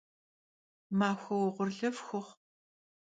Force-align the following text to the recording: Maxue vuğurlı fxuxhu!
Maxue 0.97 1.45
vuğurlı 1.55 1.89
fxuxhu! 1.95 2.21